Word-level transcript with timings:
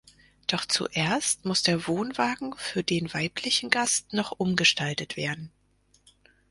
Doch 0.47 0.65
zuerst 0.65 1.45
muss 1.45 1.61
der 1.61 1.85
Wohnwagen 1.85 2.55
für 2.57 2.81
den 2.83 3.13
weiblichen 3.13 3.69
Gast 3.69 4.13
noch 4.13 4.31
umgestaltet 4.31 5.15
werden. 5.15 5.51